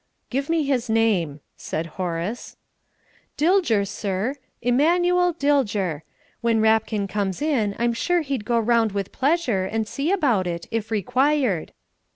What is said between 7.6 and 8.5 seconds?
I'm sure he'd